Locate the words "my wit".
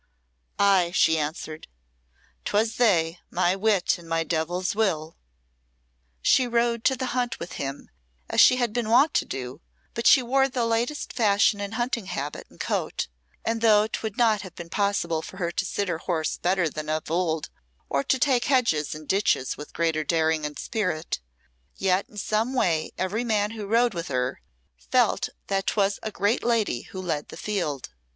3.29-3.99